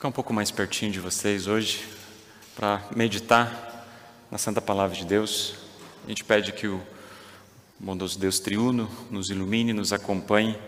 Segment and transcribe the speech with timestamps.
[0.00, 1.86] ficar um pouco mais pertinho de vocês hoje
[2.56, 3.86] para meditar
[4.30, 5.56] na Santa Palavra de Deus.
[6.06, 6.80] A gente pede que o
[7.78, 10.58] bondoso Deus triuno nos ilumine, nos acompanhe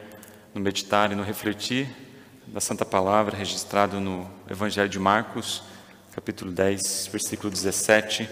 [0.55, 1.89] no meditar e no refletir
[2.47, 5.63] da Santa Palavra registrado no Evangelho de Marcos,
[6.15, 8.29] capítulo 10, versículo 17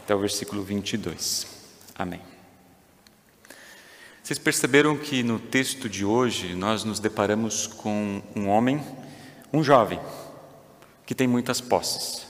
[0.00, 1.46] até o versículo 22.
[1.94, 2.20] Amém.
[4.22, 8.84] Vocês perceberam que no texto de hoje nós nos deparamos com um homem,
[9.50, 9.98] um jovem,
[11.12, 12.26] que tem muitas posses,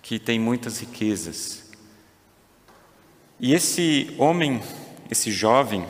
[0.00, 1.64] que tem muitas riquezas.
[3.38, 4.62] E esse homem,
[5.10, 5.84] esse jovem,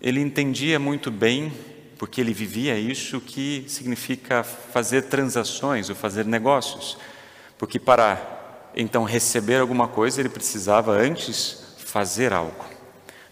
[0.00, 1.52] ele entendia muito bem,
[1.98, 6.96] porque ele vivia isso, que significa fazer transações ou fazer negócios.
[7.58, 12.64] Porque para então receber alguma coisa, ele precisava antes fazer algo.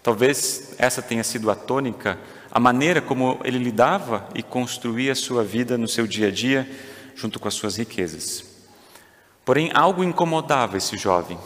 [0.03, 2.19] Talvez essa tenha sido a tônica,
[2.51, 6.69] a maneira como ele lidava e construía a sua vida no seu dia a dia,
[7.17, 8.45] junto com as suas riquezas.
[9.43, 11.37] Porém, algo incomodava esse jovem.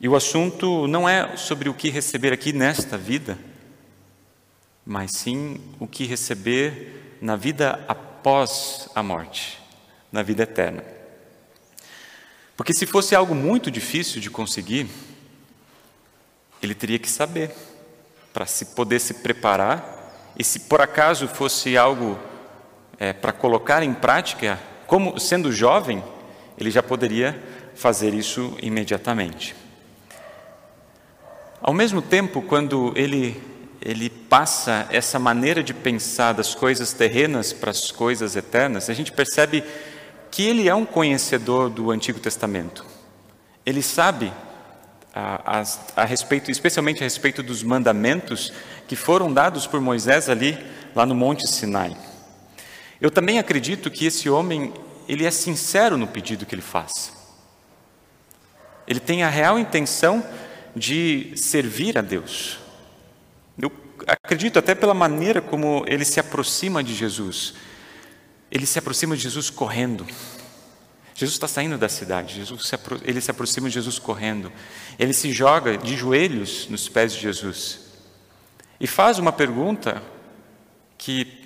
[0.00, 3.36] E o assunto não é sobre o que receber aqui nesta vida,
[4.86, 9.60] mas sim o que receber na vida após a morte,
[10.12, 10.84] na vida eterna.
[12.56, 14.88] Porque se fosse algo muito difícil de conseguir,
[16.62, 17.50] ele teria que saber
[18.32, 19.92] para se poder se preparar,
[20.38, 22.18] e se por acaso fosse algo
[22.98, 26.02] é, para colocar em prática, como sendo jovem,
[26.58, 27.40] ele já poderia
[27.74, 29.54] fazer isso imediatamente.
[31.60, 33.42] Ao mesmo tempo, quando ele,
[33.80, 39.10] ele passa essa maneira de pensar das coisas terrenas para as coisas eternas, a gente
[39.10, 39.64] percebe
[40.30, 42.84] que ele é um conhecedor do Antigo Testamento.
[43.64, 44.32] Ele sabe
[45.14, 48.52] a, a, a respeito, especialmente a respeito dos mandamentos
[48.86, 50.58] que foram dados por Moisés ali,
[50.94, 51.96] lá no Monte Sinai.
[53.04, 54.72] Eu também acredito que esse homem,
[55.06, 57.12] ele é sincero no pedido que ele faz.
[58.88, 60.26] Ele tem a real intenção
[60.74, 62.58] de servir a Deus.
[63.58, 63.70] Eu
[64.06, 67.52] acredito até pela maneira como ele se aproxima de Jesus.
[68.50, 70.06] Ele se aproxima de Jesus correndo.
[71.14, 74.50] Jesus está saindo da cidade, Jesus se ele se aproxima de Jesus correndo.
[74.98, 77.80] Ele se joga de joelhos nos pés de Jesus
[78.80, 80.02] e faz uma pergunta
[80.96, 81.43] que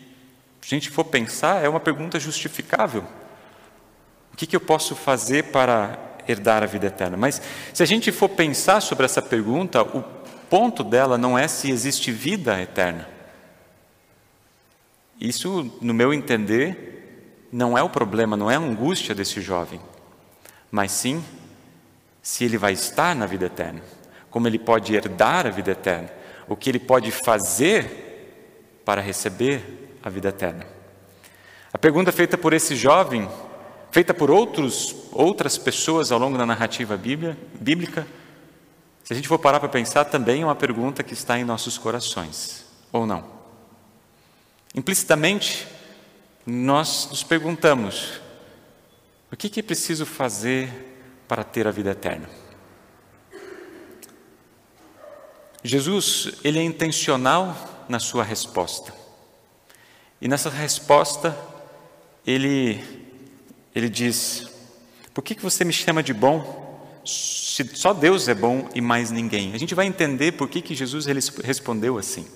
[0.63, 3.05] a gente for pensar, é uma pergunta justificável.
[4.33, 7.17] O que, que eu posso fazer para herdar a vida eterna?
[7.17, 7.41] Mas
[7.73, 10.05] se a gente for pensar sobre essa pergunta, o
[10.49, 13.09] ponto dela não é se existe vida eterna.
[15.21, 19.81] Isso, no meu entender, não é o problema, não é a angústia desse jovem,
[20.71, 21.25] mas sim
[22.23, 23.81] se ele vai estar na vida eterna,
[24.31, 26.11] como ele pode herdar a vida eterna,
[26.47, 30.67] o que ele pode fazer para receber a vida eterna.
[31.73, 33.29] A pergunta feita por esse jovem,
[33.91, 38.07] feita por outros, outras pessoas ao longo da narrativa bíblica,
[39.05, 41.79] se a gente for parar para pensar, também é uma pergunta que está em nossos
[41.79, 43.25] corações, ou não?
[44.75, 45.67] Implicitamente,
[46.45, 48.21] nós nos perguntamos:
[49.33, 50.69] o que, que é preciso fazer
[51.27, 52.29] para ter a vida eterna?
[55.65, 57.57] Jesus, ele é intencional
[57.89, 58.98] na sua resposta.
[60.21, 61.37] E nessa resposta,
[62.27, 62.83] ele,
[63.75, 64.49] ele diz:
[65.15, 66.67] Por que, que você me chama de bom?
[67.05, 69.55] Se só Deus é bom e mais ninguém.
[69.55, 71.07] A gente vai entender por que, que Jesus
[71.43, 72.27] respondeu assim.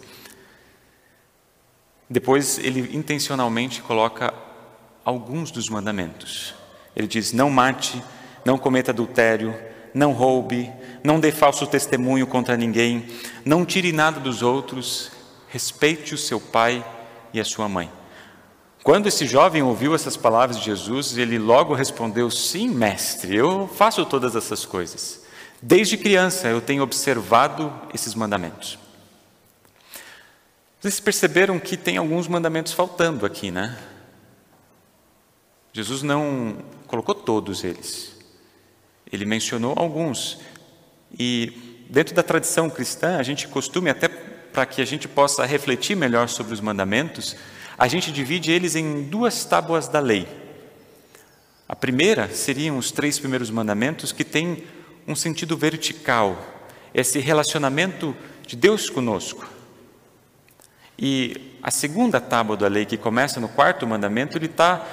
[2.09, 4.33] Depois, ele intencionalmente coloca
[5.05, 6.55] alguns dos mandamentos.
[6.95, 8.01] Ele diz: Não mate,
[8.45, 9.55] não cometa adultério,
[9.93, 10.71] não roube,
[11.03, 13.07] não dê falso testemunho contra ninguém,
[13.45, 15.11] não tire nada dos outros,
[15.49, 16.85] respeite o seu pai
[17.33, 17.91] e a sua mãe.
[18.83, 24.05] Quando esse jovem ouviu essas palavras de Jesus, ele logo respondeu: Sim, mestre, eu faço
[24.05, 25.23] todas essas coisas.
[25.61, 28.79] Desde criança eu tenho observado esses mandamentos.
[30.81, 33.79] Vocês perceberam que tem alguns mandamentos faltando aqui, né?
[35.73, 36.59] Jesus não
[36.89, 38.17] colocou todos eles.
[39.13, 40.41] Ele mencionou alguns.
[41.17, 44.09] E dentro da tradição cristã, a gente costuma até
[44.53, 47.37] para que a gente possa refletir melhor sobre os mandamentos,
[47.79, 50.29] a gente divide eles em duas tábuas da lei.
[51.69, 54.65] A primeira seriam os três primeiros mandamentos que têm
[55.09, 56.37] um sentido vertical,
[56.93, 58.15] esse relacionamento
[58.47, 59.49] de Deus conosco.
[60.99, 64.87] E a segunda tábua da lei, que começa no quarto mandamento, ele está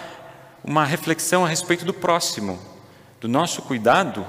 [0.63, 2.59] uma reflexão a respeito do próximo,
[3.19, 4.25] do nosso cuidado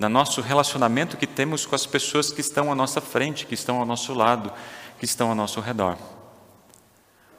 [0.00, 3.78] no nosso relacionamento que temos com as pessoas que estão à nossa frente, que estão
[3.78, 4.50] ao nosso lado,
[4.98, 5.98] que estão ao nosso redor.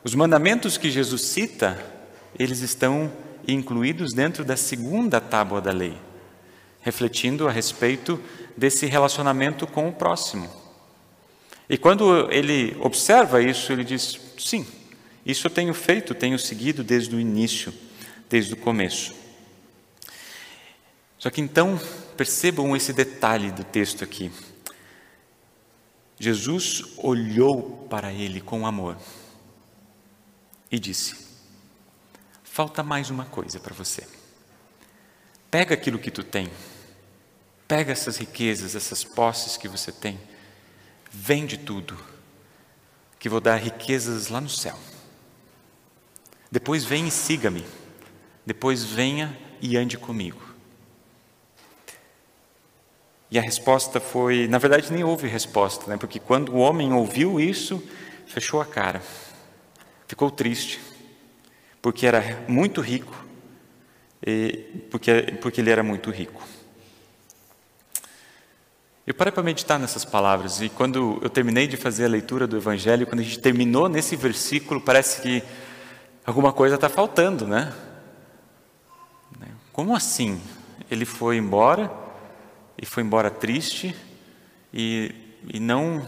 [0.04, 1.84] Os mandamentos que Jesus cita
[2.38, 3.12] eles estão
[3.48, 5.98] incluídos dentro da segunda tábua da lei,
[6.82, 8.22] refletindo a respeito
[8.56, 10.48] desse relacionamento com o próximo.
[11.68, 14.68] E quando ele observa isso, ele diz: sim,
[15.26, 17.74] isso eu tenho feito, tenho seguido desde o início,
[18.30, 19.14] desde o começo.
[21.18, 21.80] Só que então,
[22.22, 24.32] percebam esse detalhe do texto aqui.
[26.20, 28.96] Jesus olhou para ele com amor
[30.72, 31.16] e disse:
[32.44, 34.08] Falta mais uma coisa para você.
[35.50, 36.48] Pega aquilo que tu tem,
[37.68, 40.20] pega essas riquezas, essas posses que você tem,
[41.12, 41.98] vende tudo,
[43.18, 44.78] que vou dar riquezas lá no céu.
[46.52, 47.66] Depois vem e siga-me.
[48.46, 50.51] Depois venha e ande comigo.
[53.32, 55.96] E a resposta foi, na verdade nem houve resposta, né?
[55.96, 57.82] porque quando o homem ouviu isso,
[58.28, 59.02] fechou a cara,
[60.06, 60.82] ficou triste,
[61.82, 63.16] porque era muito rico,
[64.90, 66.44] porque, porque ele era muito rico.
[69.08, 72.58] Eu parei para meditar nessas palavras e quando eu terminei de fazer a leitura do
[72.58, 75.42] Evangelho, quando a gente terminou nesse versículo, parece que
[76.26, 77.74] alguma coisa está faltando, né?
[79.72, 80.40] Como assim?
[80.90, 82.01] Ele foi embora
[82.82, 83.96] e foi embora triste
[84.74, 85.14] e,
[85.48, 86.04] e não,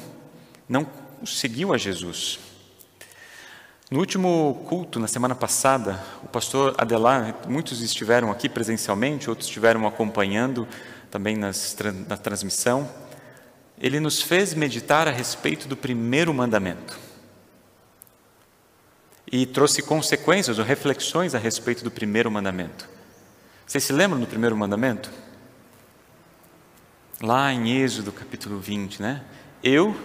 [0.67, 0.87] não
[1.23, 2.39] seguiu a Jesus.
[3.91, 9.85] No último culto, na semana passada, o pastor Adelar, muitos estiveram aqui presencialmente, outros estiveram
[9.85, 10.67] acompanhando
[11.11, 11.77] também nas,
[12.07, 12.89] na transmissão.
[13.79, 16.97] Ele nos fez meditar a respeito do primeiro mandamento
[19.31, 22.89] e trouxe consequências ou reflexões a respeito do primeiro mandamento.
[23.67, 25.11] Vocês se lembram do primeiro mandamento?
[27.25, 29.23] Lá em Êxodo capítulo 20, né?
[29.63, 29.95] Eu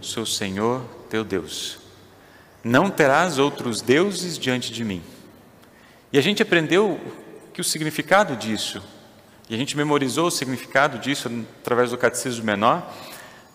[0.00, 0.80] sou o Senhor
[1.10, 1.80] teu Deus.
[2.62, 5.02] Não terás outros deuses diante de mim.
[6.12, 7.00] E a gente aprendeu
[7.52, 8.80] que o significado disso,
[9.50, 11.28] e a gente memorizou o significado disso
[11.60, 12.88] através do catecismo menor,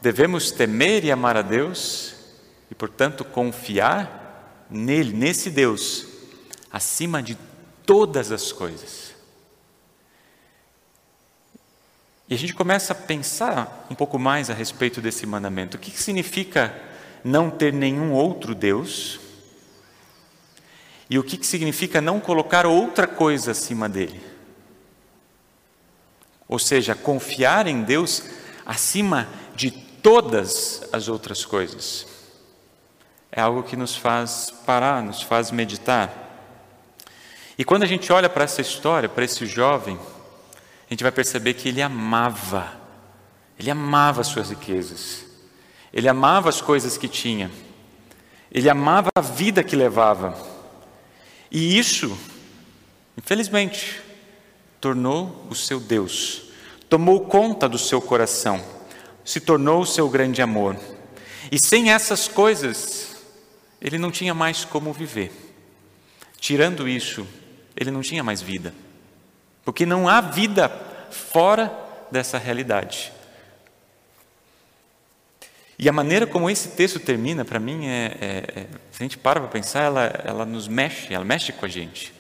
[0.02, 2.16] devemos temer e amar a Deus
[2.70, 6.08] e, portanto, confiar nele, nesse Deus,
[6.70, 7.38] acima de
[7.86, 9.13] todas as coisas.
[12.30, 15.78] E a gente começa a pensar um pouco mais a respeito desse mandamento.
[15.78, 16.74] O que significa
[17.24, 19.20] não ter nenhum outro Deus?
[21.10, 24.22] E o que significa não colocar outra coisa acima dele?
[26.48, 28.24] Ou seja, confiar em Deus
[28.66, 32.14] acima de todas as outras coisas
[33.36, 36.14] é algo que nos faz parar, nos faz meditar.
[37.58, 40.00] E quando a gente olha para essa história, para esse jovem,
[40.94, 42.72] a gente vai perceber que ele amava,
[43.58, 45.26] ele amava as suas riquezas,
[45.92, 47.50] ele amava as coisas que tinha,
[48.52, 50.38] ele amava a vida que levava.
[51.50, 52.16] E isso,
[53.18, 54.04] infelizmente,
[54.80, 56.44] tornou o seu Deus,
[56.88, 58.64] tomou conta do seu coração,
[59.26, 60.78] se tornou o seu grande amor.
[61.52, 63.16] E sem essas coisas,
[63.82, 65.32] ele não tinha mais como viver.
[66.40, 67.28] Tirando isso,
[67.76, 68.76] ele não tinha mais vida.
[69.64, 70.70] Porque não há vida
[71.10, 71.72] fora
[72.12, 73.12] dessa realidade.
[75.78, 79.18] E a maneira como esse texto termina, para mim, é, é, é, se a gente
[79.18, 82.14] para para pensar, ela, ela nos mexe, ela mexe com a gente.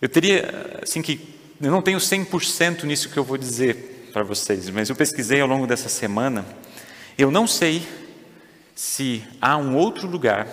[0.00, 4.70] Eu teria, assim, que eu não tenho 100% nisso que eu vou dizer para vocês,
[4.70, 6.46] mas eu pesquisei ao longo dessa semana.
[7.18, 7.82] Eu não sei
[8.74, 10.46] se há um outro lugar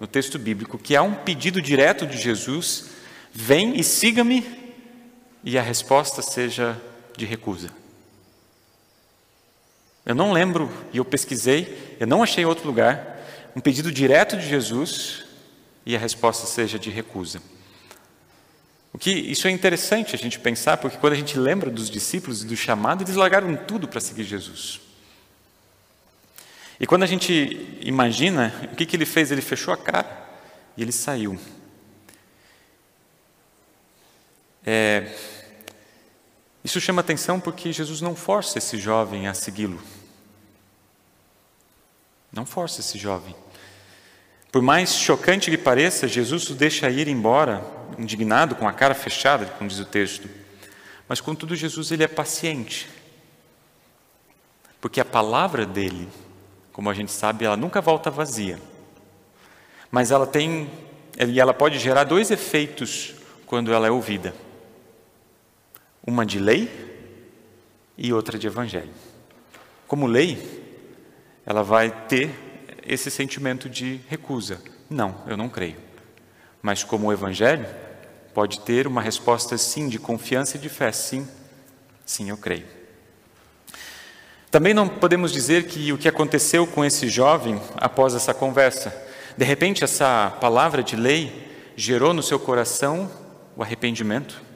[0.00, 2.86] no texto bíblico que há um pedido direto de Jesus:
[3.30, 4.40] vem e siga-me,
[5.48, 6.78] e a resposta seja
[7.16, 7.70] de recusa.
[10.04, 13.18] Eu não lembro, e eu pesquisei, eu não achei outro lugar,
[13.56, 15.24] um pedido direto de Jesus
[15.86, 17.40] e a resposta seja de recusa.
[18.92, 22.42] O que isso é interessante a gente pensar, porque quando a gente lembra dos discípulos
[22.42, 24.82] e do chamado, eles largaram tudo para seguir Jesus.
[26.78, 29.32] E quando a gente imagina, o que, que ele fez?
[29.32, 30.28] Ele fechou a cara
[30.76, 31.40] e ele saiu.
[34.66, 35.10] É,
[36.68, 39.82] isso chama atenção porque Jesus não força esse jovem a segui-lo.
[42.32, 43.34] Não força esse jovem.
[44.52, 47.64] Por mais chocante que pareça, Jesus o deixa ir embora,
[47.98, 50.28] indignado, com a cara fechada, como diz o texto.
[51.08, 52.88] Mas contudo, Jesus ele é paciente.
[54.80, 56.08] Porque a palavra dele
[56.78, 58.56] como a gente sabe, ela nunca volta vazia.
[59.90, 60.70] Mas ela tem,
[61.18, 64.32] e ela pode gerar dois efeitos quando ela é ouvida:
[66.08, 66.70] uma de lei
[67.98, 68.88] e outra de evangelho.
[69.86, 70.38] Como lei,
[71.44, 72.30] ela vai ter
[72.82, 74.58] esse sentimento de recusa.
[74.88, 75.76] Não, eu não creio.
[76.62, 77.66] mas como o Evangelho,
[78.34, 80.90] pode ter uma resposta sim, de confiança e de fé.
[80.90, 81.28] Sim,
[82.04, 82.66] sim, eu creio.
[84.50, 88.94] Também não podemos dizer que o que aconteceu com esse jovem após essa conversa,
[89.36, 93.10] de repente essa palavra de lei gerou no seu coração
[93.54, 94.47] o arrependimento.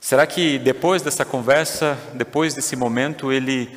[0.00, 3.68] Será que depois dessa conversa, depois desse momento, ele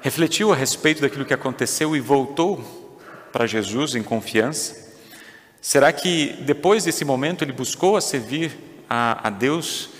[0.00, 2.62] refletiu a respeito daquilo que aconteceu e voltou
[3.32, 4.86] para Jesus em confiança?
[5.60, 8.56] Será que depois desse momento ele buscou a servir
[8.88, 9.90] a, a Deus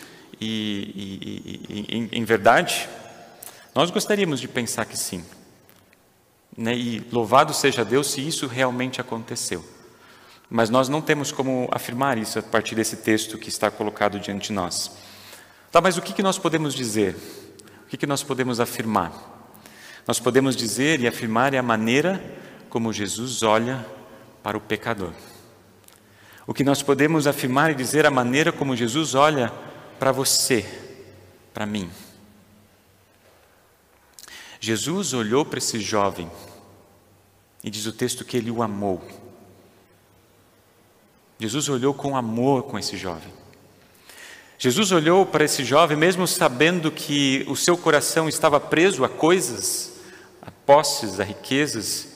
[0.41, 2.89] e, e, e em, em, verdade?
[3.75, 5.25] Nós gostaríamos de pensar que sim.
[6.57, 6.77] Né?
[6.77, 9.65] E louvado seja Deus se isso realmente aconteceu.
[10.49, 14.49] Mas nós não temos como afirmar isso a partir desse texto que está colocado diante
[14.49, 14.93] de nós.
[15.71, 17.15] Tá, mas o que, que nós podemos dizer?
[17.85, 19.13] O que, que nós podemos afirmar?
[20.07, 22.23] Nós podemos dizer e afirmar é a maneira
[22.71, 23.85] como Jesus olha
[24.43, 25.13] para o pecador.
[26.47, 29.53] O que nós podemos afirmar e dizer é a maneira como Jesus olha
[29.99, 30.65] para você,
[31.53, 31.91] para mim.
[34.61, 36.31] Jesus olhou para esse jovem
[37.63, 39.03] e diz o texto que ele o amou.
[41.39, 43.33] Jesus olhou com amor com esse jovem.
[44.59, 50.01] Jesus olhou para esse jovem, mesmo sabendo que o seu coração estava preso a coisas,
[50.41, 52.09] a posses, a riquezas,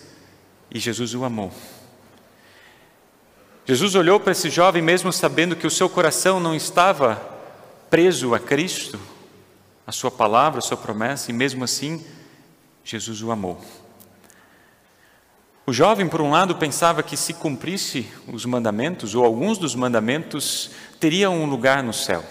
[0.71, 1.53] e Jesus o amou.
[3.67, 7.17] Jesus olhou para esse jovem, mesmo sabendo que o seu coração não estava
[7.91, 8.99] preso a Cristo,
[9.87, 12.05] a Sua palavra, a Sua promessa, e mesmo assim,
[12.83, 13.61] Jesus o amou.
[15.67, 20.71] O jovem, por um lado, pensava que se cumprisse os mandamentos, ou alguns dos mandamentos,
[20.99, 22.25] teria um lugar no céu.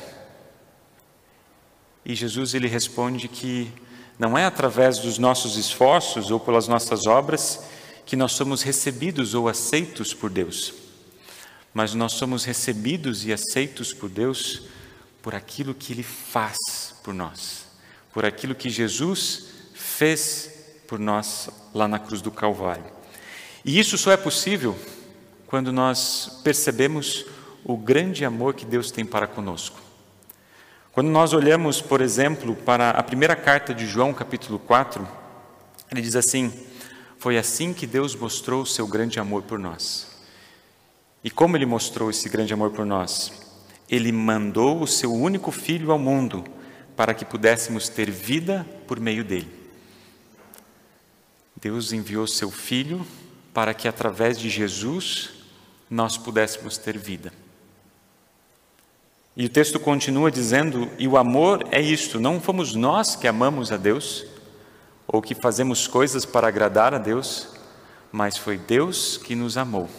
[2.04, 3.72] E Jesus ele responde que
[4.18, 7.64] não é através dos nossos esforços ou pelas nossas obras
[8.06, 10.74] que nós somos recebidos ou aceitos por Deus,
[11.74, 14.64] mas nós somos recebidos e aceitos por Deus
[15.22, 16.58] por aquilo que Ele faz
[17.04, 17.68] por nós,
[18.12, 20.52] por aquilo que Jesus fez
[20.88, 22.99] por nós lá na cruz do Calvário.
[23.64, 24.78] E isso só é possível
[25.48, 27.26] quando nós percebemos
[27.64, 29.80] o grande amor que Deus tem para conosco.
[30.92, 35.08] Quando nós olhamos, por exemplo, para a primeira carta de João, capítulo 4,
[35.92, 36.52] ele diz assim:
[37.18, 40.08] Foi assim que Deus mostrou o seu grande amor por nós.
[41.24, 43.32] E como ele mostrou esse grande amor por nós?
[43.90, 46.44] Ele mandou o seu único filho ao mundo
[46.96, 49.50] para que pudéssemos ter vida por meio dele.
[51.62, 53.06] Deus enviou seu filho
[53.54, 55.32] para que através de Jesus
[55.90, 57.34] nós pudéssemos ter vida.
[59.36, 63.72] E o texto continua dizendo: e o amor é isto, não fomos nós que amamos
[63.72, 64.26] a Deus,
[65.08, 67.48] ou que fazemos coisas para agradar a Deus,
[68.12, 69.90] mas foi Deus que nos amou.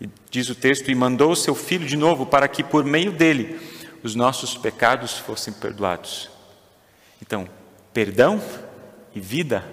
[0.00, 3.12] E diz o texto: e mandou o seu filho de novo para que por meio
[3.12, 3.58] dele
[4.02, 6.30] os nossos pecados fossem perdoados.
[7.20, 7.48] Então,
[7.92, 8.40] perdão
[9.14, 9.64] e vida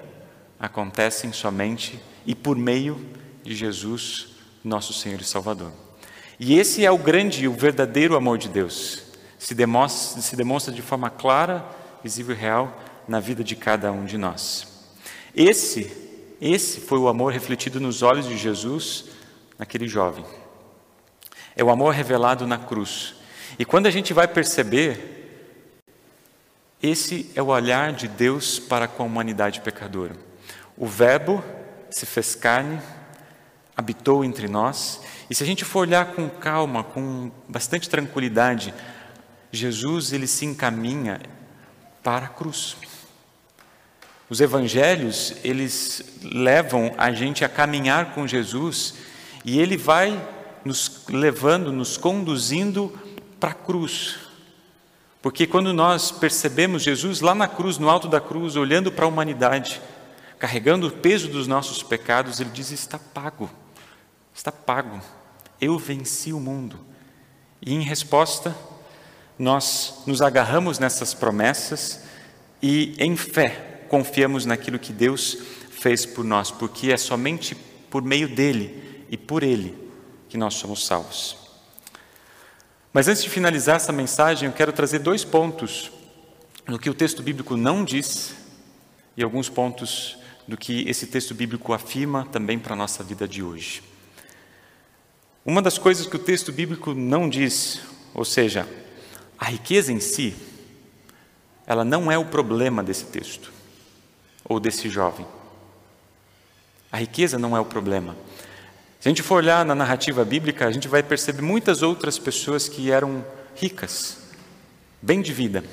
[0.60, 3.00] acontecem somente e por meio
[3.42, 4.28] de Jesus,
[4.62, 5.72] nosso Senhor e Salvador.
[6.38, 9.04] E esse é o grande o verdadeiro amor de Deus.
[9.40, 11.66] Se demonstra, se demonstra de forma clara,
[12.04, 14.68] visível e real na vida de cada um de nós.
[15.34, 15.92] Esse,
[16.42, 19.06] esse foi o amor refletido nos olhos de Jesus
[19.58, 20.26] naquele jovem.
[21.56, 23.16] É o amor revelado na cruz.
[23.58, 25.16] E quando a gente vai perceber,
[26.84, 30.16] esse é o olhar de Deus para com a humanidade pecadora.
[30.76, 31.44] O Verbo
[31.98, 32.80] se fez carne,
[33.76, 35.02] habitou entre nós.
[35.30, 38.74] E se a gente for olhar com calma, com bastante tranquilidade,
[39.52, 41.20] Jesus ele se encaminha
[42.04, 42.78] para a cruz.
[44.30, 48.96] Os evangelhos, eles levam a gente a caminhar com Jesus
[49.44, 50.22] e ele vai
[50.66, 52.94] nos levando, nos conduzindo
[53.40, 54.20] para a cruz.
[55.22, 59.08] Porque quando nós percebemos Jesus lá na cruz, no alto da cruz, olhando para a
[59.08, 59.82] humanidade,
[60.40, 63.50] carregando o peso dos nossos pecados, ele diz: está pago,
[64.34, 65.02] está pago,
[65.60, 66.80] eu venci o mundo.
[67.62, 68.56] E em resposta,
[69.38, 72.04] nós nos agarramos nessas promessas
[72.62, 75.38] e, em fé, confiamos naquilo que Deus
[75.72, 77.56] fez por nós, porque é somente
[77.90, 79.78] por meio dele e por ele
[80.30, 81.38] que nós somos salvos.
[82.92, 85.92] Mas antes de finalizar essa mensagem, eu quero trazer dois pontos
[86.68, 88.34] no que o texto bíblico não diz
[89.16, 90.17] e alguns pontos
[90.48, 93.84] do que esse texto bíblico afirma também para a nossa vida de hoje.
[95.46, 97.82] Uma das coisas que o texto bíblico não diz,
[98.14, 98.68] ou seja,
[99.38, 100.36] a riqueza em si,
[101.66, 103.52] ela não é o problema desse texto
[104.44, 105.26] ou desse jovem.
[106.92, 108.16] A riqueza não é o problema.
[109.00, 112.68] Se a gente for olhar na narrativa bíblica, a gente vai perceber muitas outras pessoas
[112.68, 113.24] que eram
[113.56, 114.18] ricas,
[115.02, 115.64] bem de vida,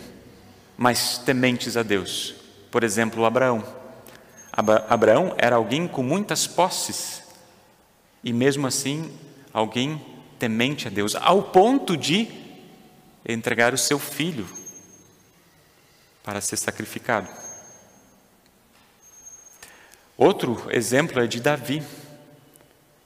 [0.77, 2.35] mas tementes a Deus.
[2.71, 3.84] Por exemplo, Abraão.
[4.57, 7.23] Abraão era alguém com muitas posses
[8.23, 9.13] e, mesmo assim,
[9.53, 10.01] alguém
[10.39, 12.29] temente a Deus, ao ponto de
[13.27, 14.47] entregar o seu filho
[16.23, 17.29] para ser sacrificado.
[20.17, 21.83] Outro exemplo é de Davi.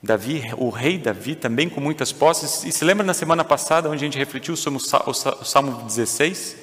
[0.02, 2.62] Davi, o rei Davi, também com muitas posses.
[2.64, 5.14] E se lembra na semana passada, onde a gente refletiu sobre o
[5.44, 6.56] Salmo 16?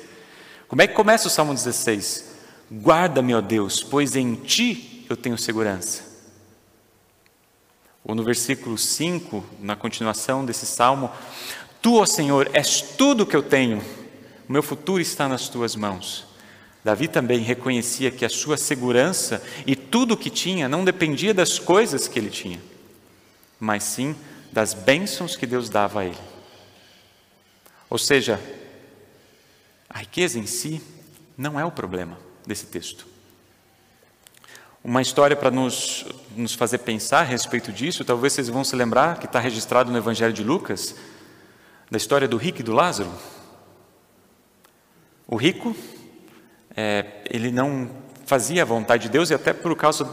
[0.67, 2.34] Como é que começa o Salmo 16?
[2.71, 6.03] Guarda-me, ó Deus, pois em ti eu tenho segurança.
[8.03, 11.11] Ou no versículo 5, na continuação desse salmo:
[11.81, 13.81] Tu, ó Senhor, és tudo que eu tenho,
[14.47, 16.25] o meu futuro está nas tuas mãos.
[16.83, 21.57] Davi também reconhecia que a sua segurança e tudo o que tinha não dependia das
[21.57, 22.61] coisas que ele tinha
[23.59, 24.15] mas sim
[24.51, 26.17] das bênçãos que Deus dava a ele.
[27.89, 28.39] Ou seja,
[29.89, 30.81] a riqueza em si
[31.37, 33.05] não é o problema desse texto.
[34.83, 39.17] Uma história para nos, nos fazer pensar a respeito disso, talvez vocês vão se lembrar,
[39.17, 40.95] que está registrado no Evangelho de Lucas,
[41.89, 43.11] da história do rico e do Lázaro.
[45.27, 45.75] O rico,
[46.75, 47.89] é, ele não
[48.27, 50.07] fazia a vontade de Deus e até por causa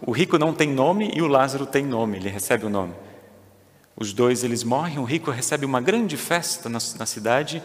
[0.00, 2.94] o rico não tem nome e o Lázaro tem nome, ele recebe o nome.
[3.96, 7.60] Os dois eles morrem, o rico recebe uma grande festa na, na cidade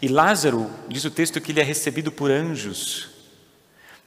[0.00, 3.17] e Lázaro, diz o texto que ele é recebido por anjos.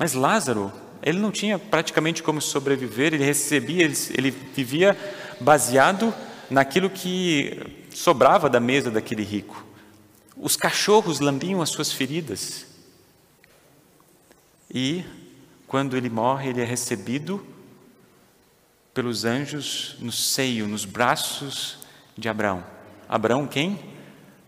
[0.01, 4.97] Mas Lázaro, ele não tinha praticamente como sobreviver, ele recebia, ele, ele vivia
[5.39, 6.11] baseado
[6.49, 9.63] naquilo que sobrava da mesa daquele rico.
[10.35, 12.65] Os cachorros lambiam as suas feridas.
[14.73, 15.05] E
[15.67, 17.45] quando ele morre, ele é recebido
[18.95, 21.77] pelos anjos no seio, nos braços
[22.17, 22.63] de Abraão.
[23.07, 23.79] Abraão quem?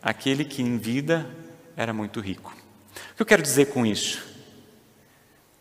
[0.02, 1.30] Aquele que em vida
[1.78, 2.52] era muito rico.
[3.12, 4.33] O que eu quero dizer com isso?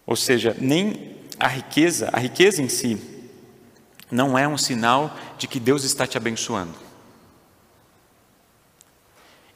[0.06, 3.00] Ou seja, nem a riqueza, a riqueza em si,
[4.10, 6.74] não é um sinal de que Deus está te abençoando.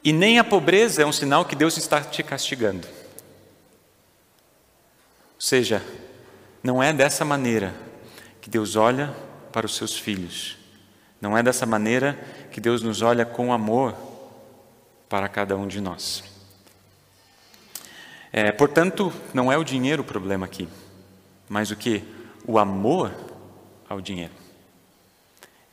[0.03, 2.87] E nem a pobreza é um sinal que Deus está te castigando.
[5.35, 5.83] Ou seja,
[6.63, 7.75] não é dessa maneira
[8.41, 9.13] que Deus olha
[9.51, 10.57] para os seus filhos.
[11.19, 12.17] Não é dessa maneira
[12.51, 13.95] que Deus nos olha com amor
[15.09, 16.23] para cada um de nós.
[18.31, 20.67] É, portanto, não é o dinheiro o problema aqui,
[21.47, 22.03] mas o que?
[22.45, 23.11] O amor
[23.89, 24.33] ao dinheiro.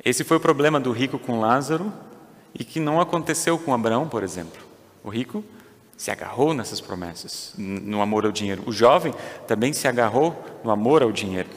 [0.05, 1.93] Esse foi o problema do rico com Lázaro
[2.55, 4.63] e que não aconteceu com Abraão, por exemplo.
[5.03, 5.45] O rico
[5.97, 8.63] se agarrou nessas promessas, no amor ao dinheiro.
[8.67, 9.15] O jovem
[9.47, 11.49] também se agarrou no amor ao dinheiro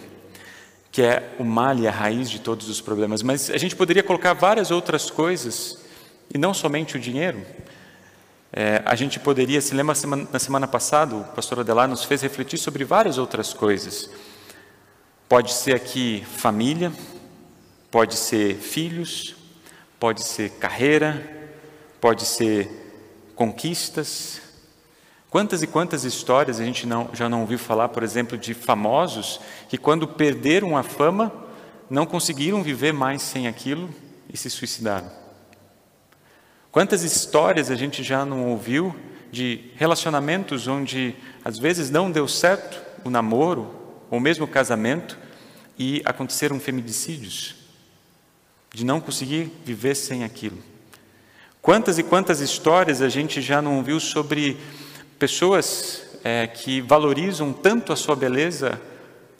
[0.98, 3.22] que é o mal e a raiz de todos os problemas.
[3.22, 5.78] Mas a gente poderia colocar várias outras coisas,
[6.34, 7.46] e não somente o dinheiro.
[8.52, 9.96] É, a gente poderia, se lembra
[10.32, 14.10] na semana passada, o pastor Adelar nos fez refletir sobre várias outras coisas.
[15.28, 16.92] Pode ser aqui família,
[17.92, 19.36] pode ser filhos,
[20.00, 21.50] pode ser carreira,
[22.00, 22.70] pode ser
[23.36, 24.42] conquistas,
[25.30, 29.42] Quantas e quantas histórias a gente não, já não ouviu falar, por exemplo, de famosos
[29.68, 31.32] que, quando perderam a fama,
[31.90, 33.90] não conseguiram viver mais sem aquilo
[34.32, 35.12] e se suicidaram?
[36.78, 38.96] Quantas histórias a gente já não ouviu
[39.32, 43.74] de relacionamentos onde às vezes não deu certo o namoro
[44.12, 45.18] ou mesmo o casamento
[45.76, 47.56] e aconteceram feminicídios,
[48.72, 50.60] de não conseguir viver sem aquilo?
[51.64, 54.56] Quantas e quantas histórias a gente já não ouviu sobre
[55.18, 58.80] Pessoas é, que valorizam tanto a sua beleza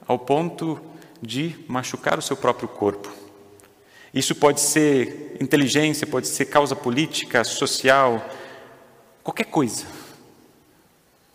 [0.08, 0.76] ao ponto
[1.22, 3.27] de machucar o seu próprio corpo.
[4.12, 8.26] Isso pode ser inteligência, pode ser causa política, social,
[9.22, 9.84] qualquer coisa.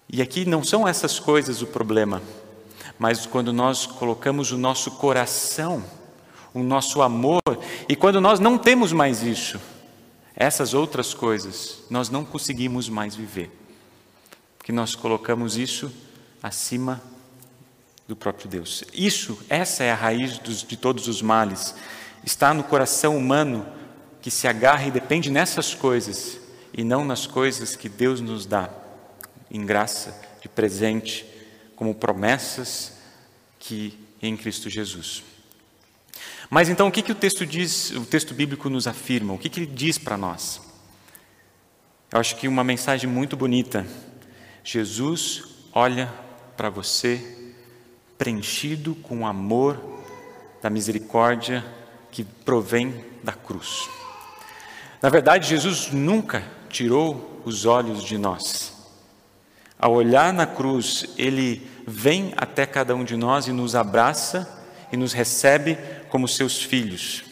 [0.09, 2.21] E aqui não são essas coisas o problema,
[2.99, 5.83] mas quando nós colocamos o nosso coração,
[6.53, 7.41] o nosso amor,
[7.89, 9.59] e quando nós não temos mais isso,
[10.35, 13.51] essas outras coisas, nós não conseguimos mais viver
[14.63, 15.91] que nós colocamos isso
[16.41, 17.01] acima
[18.07, 18.83] do próprio Deus.
[18.93, 21.75] Isso, essa é a raiz dos, de todos os males.
[22.23, 23.65] Está no coração humano
[24.21, 26.39] que se agarra e depende nessas coisas
[26.73, 28.69] e não nas coisas que Deus nos dá
[29.51, 31.25] em graça, de presente,
[31.75, 32.93] como promessas
[33.59, 35.23] que em Cristo Jesus.
[36.49, 39.33] Mas então o que, que o texto diz, o texto bíblico nos afirma?
[39.33, 40.61] O que, que ele diz para nós?
[42.11, 43.85] Eu acho que uma mensagem muito bonita
[44.63, 46.13] Jesus olha
[46.55, 47.53] para você
[48.17, 50.01] preenchido com o amor
[50.61, 51.65] da misericórdia
[52.13, 53.89] que provém da cruz.
[55.01, 58.71] Na verdade, Jesus nunca tirou os olhos de nós.
[59.79, 64.47] Ao olhar na cruz, ele vem até cada um de nós e nos abraça
[64.91, 65.75] e nos recebe
[66.09, 67.23] como seus filhos.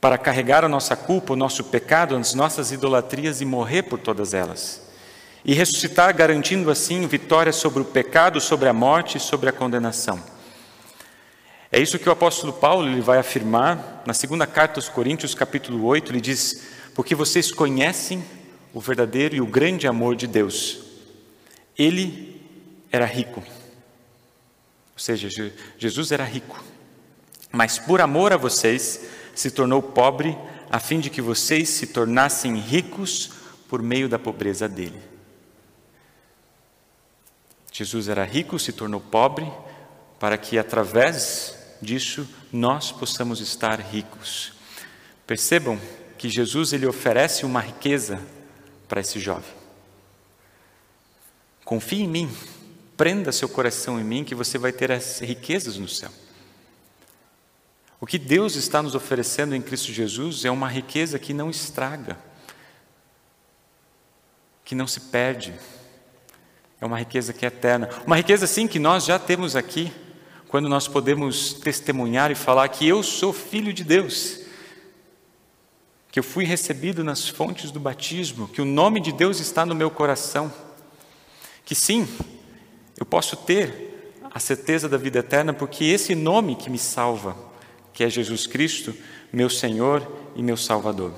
[0.00, 4.34] Para carregar a nossa culpa, o nosso pecado, as nossas idolatrias e morrer por todas
[4.34, 4.82] elas.
[5.44, 10.31] E ressuscitar, garantindo assim vitória sobre o pecado, sobre a morte e sobre a condenação.
[11.74, 15.82] É isso que o apóstolo Paulo ele vai afirmar na segunda carta aos Coríntios, capítulo
[15.86, 18.22] 8, ele diz: Porque vocês conhecem
[18.74, 20.80] o verdadeiro e o grande amor de Deus.
[21.78, 22.38] Ele
[22.90, 23.40] era rico.
[23.40, 25.30] Ou seja,
[25.78, 26.62] Jesus era rico.
[27.50, 30.36] Mas por amor a vocês, se tornou pobre,
[30.70, 33.32] a fim de que vocês se tornassem ricos
[33.66, 35.00] por meio da pobreza dele.
[37.72, 39.50] Jesus era rico, se tornou pobre,
[40.20, 44.52] para que através disso nós possamos estar ricos.
[45.26, 45.78] Percebam
[46.16, 48.22] que Jesus ele oferece uma riqueza
[48.88, 49.50] para esse jovem.
[51.64, 52.36] Confie em mim,
[52.96, 56.10] prenda seu coração em mim, que você vai ter as riquezas no céu.
[58.00, 62.18] O que Deus está nos oferecendo em Cristo Jesus é uma riqueza que não estraga,
[64.64, 65.54] que não se perde,
[66.80, 67.88] é uma riqueza que é eterna.
[68.04, 69.92] Uma riqueza, sim, que nós já temos aqui,
[70.52, 74.40] quando nós podemos testemunhar e falar que eu sou filho de Deus,
[76.10, 79.74] que eu fui recebido nas fontes do batismo, que o nome de Deus está no
[79.74, 80.52] meu coração,
[81.64, 82.06] que sim,
[83.00, 87.34] eu posso ter a certeza da vida eterna, porque esse nome que me salva,
[87.94, 88.94] que é Jesus Cristo,
[89.32, 91.14] meu Senhor e meu Salvador.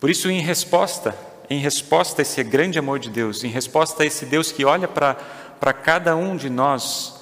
[0.00, 1.14] Por isso, em resposta,
[1.50, 4.88] em resposta a esse grande amor de Deus, em resposta a esse Deus que olha
[4.88, 7.19] para cada um de nós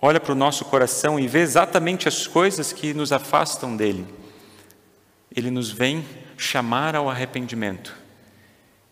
[0.00, 4.06] olha para o nosso coração e vê exatamente as coisas que nos afastam dele.
[5.34, 6.06] Ele nos vem
[6.36, 7.94] chamar ao arrependimento.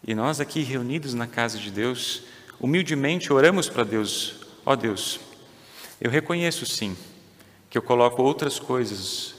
[0.07, 2.25] E nós aqui reunidos na casa de Deus,
[2.61, 5.21] humildemente oramos para Deus: ó oh Deus,
[6.01, 6.97] eu reconheço sim
[7.71, 9.35] que eu coloco outras coisas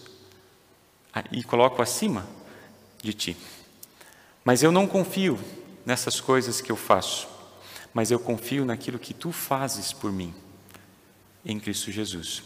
[1.31, 2.25] e coloco acima
[3.01, 3.37] de ti.
[4.43, 5.37] Mas eu não confio
[5.85, 7.27] nessas coisas que eu faço,
[7.93, 10.33] mas eu confio naquilo que tu fazes por mim
[11.45, 12.43] em Cristo Jesus.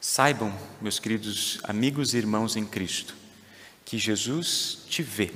[0.00, 3.14] Saibam, meus queridos amigos e irmãos em Cristo,
[3.84, 5.32] que Jesus te vê,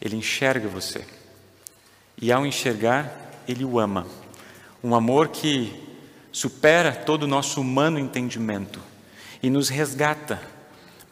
[0.00, 1.06] Ele enxerga você,
[2.20, 4.06] e ao enxergar, Ele o ama.
[4.84, 5.72] Um amor que
[6.30, 8.80] supera todo o nosso humano entendimento
[9.42, 10.40] e nos resgata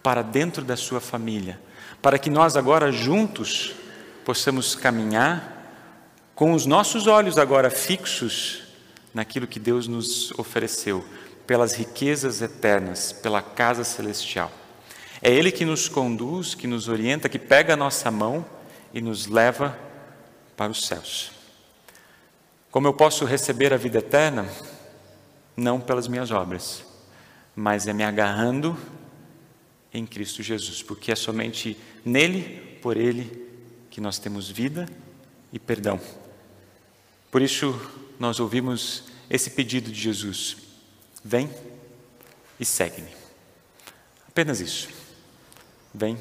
[0.02, 1.58] para dentro da Sua família,
[2.02, 3.74] para que nós agora juntos
[4.24, 5.56] possamos caminhar
[6.34, 8.67] com os nossos olhos agora fixos
[9.12, 11.04] naquilo que Deus nos ofereceu,
[11.46, 14.52] pelas riquezas eternas, pela casa celestial.
[15.22, 18.44] É Ele que nos conduz, que nos orienta, que pega a nossa mão
[18.92, 19.76] e nos leva
[20.56, 21.32] para os céus.
[22.70, 24.48] Como eu posso receber a vida eterna?
[25.56, 26.84] Não pelas minhas obras,
[27.56, 28.76] mas é me agarrando
[29.92, 33.48] em Cristo Jesus, porque é somente nele, por Ele,
[33.90, 34.88] que nós temos vida
[35.52, 35.98] e perdão.
[37.30, 37.74] Por isso,
[38.18, 40.57] nós ouvimos esse pedido de Jesus:
[41.24, 41.50] vem
[42.59, 43.11] e segue-me.
[44.26, 44.88] Apenas isso.
[45.94, 46.18] Vem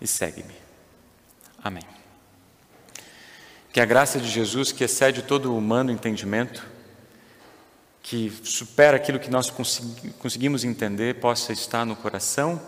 [0.00, 0.54] e segue-me.
[1.62, 1.82] Amém.
[3.72, 6.66] Que a graça de Jesus, que excede todo o humano entendimento,
[8.02, 9.52] que supera aquilo que nós
[10.18, 12.62] conseguimos entender, possa estar no coração,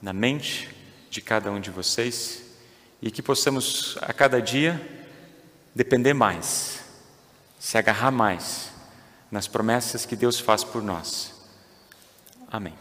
[0.00, 0.74] na mente
[1.10, 2.42] de cada um de vocês
[3.00, 4.80] e que possamos a cada dia
[5.74, 6.77] depender mais
[7.68, 8.70] se agarrar mais
[9.30, 11.34] nas promessas que Deus faz por nós.
[12.50, 12.72] Amém.